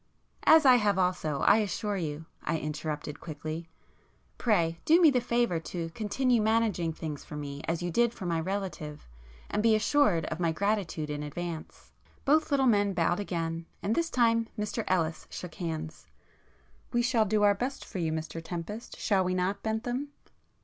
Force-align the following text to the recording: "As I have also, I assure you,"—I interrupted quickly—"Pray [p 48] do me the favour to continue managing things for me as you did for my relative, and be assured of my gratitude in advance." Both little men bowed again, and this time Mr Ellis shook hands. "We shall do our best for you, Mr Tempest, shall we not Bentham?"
"As 0.47 0.65
I 0.65 0.77
have 0.77 0.97
also, 0.97 1.41
I 1.41 1.57
assure 1.57 1.95
you,"—I 1.95 2.57
interrupted 2.57 3.19
quickly—"Pray 3.19 3.67
[p 4.43 4.71
48] 4.71 4.81
do 4.85 4.99
me 4.99 5.11
the 5.11 5.21
favour 5.21 5.59
to 5.59 5.91
continue 5.91 6.41
managing 6.41 6.91
things 6.91 7.23
for 7.23 7.35
me 7.35 7.61
as 7.67 7.83
you 7.83 7.91
did 7.91 8.11
for 8.11 8.25
my 8.25 8.39
relative, 8.39 9.07
and 9.51 9.61
be 9.61 9.75
assured 9.75 10.25
of 10.25 10.39
my 10.39 10.51
gratitude 10.51 11.11
in 11.11 11.21
advance." 11.21 11.91
Both 12.25 12.49
little 12.49 12.65
men 12.65 12.93
bowed 12.93 13.19
again, 13.19 13.67
and 13.83 13.93
this 13.93 14.09
time 14.09 14.47
Mr 14.57 14.83
Ellis 14.87 15.27
shook 15.29 15.53
hands. 15.53 16.07
"We 16.91 17.03
shall 17.03 17.25
do 17.25 17.43
our 17.43 17.53
best 17.53 17.85
for 17.85 17.99
you, 17.99 18.11
Mr 18.11 18.43
Tempest, 18.43 18.97
shall 18.97 19.23
we 19.23 19.35
not 19.35 19.61
Bentham?" 19.61 20.07